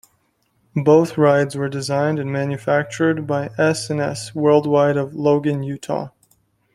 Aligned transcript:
Both 0.75 1.15
rides 1.15 1.55
were 1.55 1.69
designed 1.69 2.17
and 2.17 2.31
manufactured 2.31 3.27
by 3.27 3.51
S 3.59 3.91
and 3.91 3.99
S 4.01 4.33
Worldwide 4.33 4.97
of 4.97 5.13
Logan, 5.13 5.61
Utah. 5.61 6.09